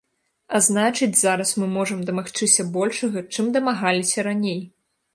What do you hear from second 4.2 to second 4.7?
раней.